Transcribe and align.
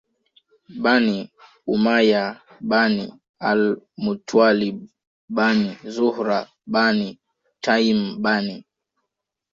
Bani 0.83 1.17
Umayyah 1.73 2.29
Bani 2.69 3.05
al 3.49 3.61
Muttwalib 4.03 4.77
Bani 5.35 5.69
Zuhrah 5.95 6.45
Bani 6.73 7.09
Taym 7.63 7.99
Bani 8.23 8.55